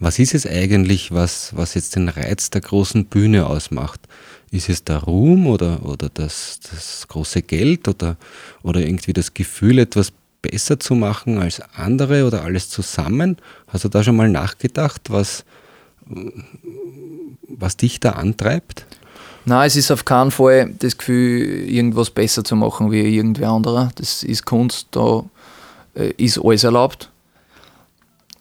[0.00, 4.00] Was ist es eigentlich, was, was jetzt den Reiz der großen Bühne ausmacht?
[4.50, 8.16] Ist es der Ruhm oder, oder das, das große Geld oder,
[8.62, 13.36] oder irgendwie das Gefühl, etwas besser zu machen als andere oder alles zusammen?
[13.68, 15.44] Hast du da schon mal nachgedacht, was,
[17.48, 18.86] was dich da antreibt?
[19.46, 23.90] Nein, es ist auf keinen Fall das Gefühl, irgendwas besser zu machen wie irgendwer anderer.
[23.96, 25.24] Das ist Kunst, da
[25.94, 27.10] äh, ist alles erlaubt.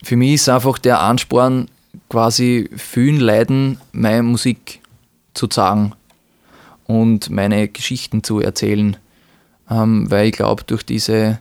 [0.04, 1.70] Für mich ist einfach der Ansporn,
[2.10, 4.82] quasi vielen Leiden meine Musik
[5.34, 5.94] zu zeigen
[6.86, 8.98] und meine Geschichten zu erzählen.
[9.70, 11.39] Ähm, weil ich glaube, durch diese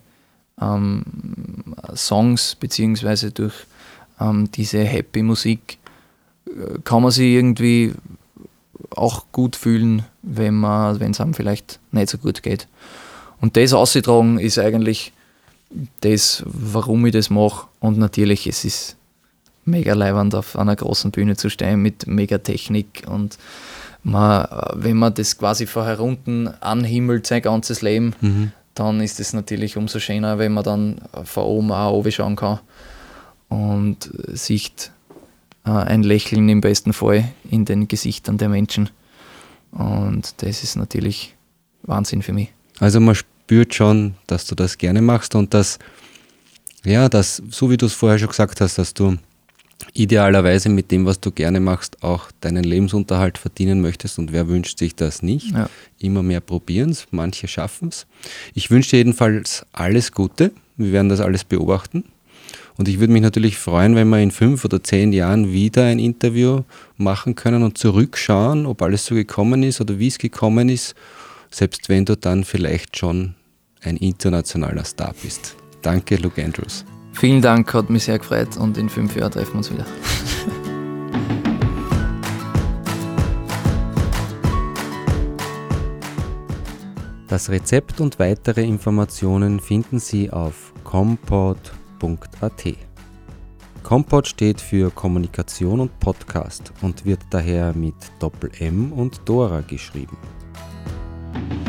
[0.60, 1.02] ähm,
[1.96, 3.54] Songs beziehungsweise durch
[4.20, 5.78] ähm, diese Happy Musik
[6.46, 7.92] äh, kann man sich irgendwie
[8.90, 12.68] auch gut fühlen, wenn es einem vielleicht nicht so gut geht.
[13.40, 15.12] Und das auszutragen ist eigentlich
[16.00, 17.66] das, warum ich das mache.
[17.80, 18.96] Und natürlich, es ist
[19.64, 23.38] mega leibend, auf einer großen Bühne zu stehen mit mega Technik und
[24.02, 28.52] man, wenn man das quasi von herunten anhimmelt, sein ganzes Leben, mhm.
[28.74, 32.58] dann ist es natürlich umso schöner, wenn man dann von oben auch oben schauen kann
[33.48, 34.90] und sieht
[35.64, 38.90] äh, ein Lächeln im besten Fall in den Gesichtern der Menschen.
[39.70, 41.36] Und das ist natürlich
[41.82, 42.52] Wahnsinn für mich.
[42.80, 45.78] Also man spürt schon, dass du das gerne machst und dass,
[46.84, 49.16] ja, dass, so wie du es vorher schon gesagt hast, dass du
[49.94, 54.18] idealerweise mit dem, was du gerne machst, auch deinen Lebensunterhalt verdienen möchtest.
[54.18, 55.50] Und wer wünscht sich das nicht?
[55.50, 55.68] Ja.
[55.98, 58.06] Immer mehr probieren es, manche schaffen es.
[58.54, 60.52] Ich wünsche dir jedenfalls alles Gute.
[60.76, 62.04] Wir werden das alles beobachten.
[62.78, 65.98] Und ich würde mich natürlich freuen, wenn wir in fünf oder zehn Jahren wieder ein
[65.98, 66.62] Interview
[66.96, 70.94] machen können und zurückschauen, ob alles so gekommen ist oder wie es gekommen ist,
[71.52, 73.34] selbst wenn du dann vielleicht schon
[73.82, 75.56] ein internationaler Star bist.
[75.82, 76.84] Danke, Luke Andrews.
[77.12, 79.86] Vielen Dank, hat mich sehr gefreut und in fünf Jahren treffen wir uns wieder.
[87.28, 91.62] Das Rezept und weitere Informationen finden Sie auf kompot.at.
[93.82, 100.18] Kompot steht für Kommunikation und Podcast und wird daher mit Doppel M und Dora geschrieben.
[101.34, 101.61] Thank you.